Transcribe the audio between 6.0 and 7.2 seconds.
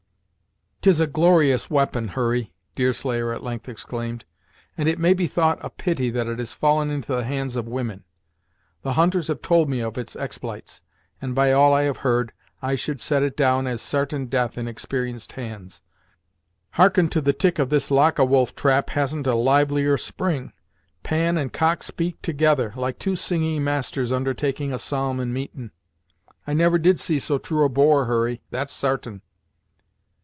that it has fallen into